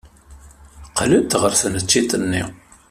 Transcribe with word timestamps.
Qqlent 0.87 1.37
ɣer 1.41 1.53
tneččit-nni. 1.55 2.43